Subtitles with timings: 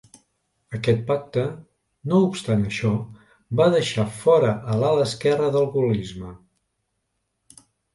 [0.77, 1.43] Aquest pacte,
[2.13, 2.95] no obstant això,
[3.63, 6.37] va deixar fora a l'ala esquerra del gaullisme.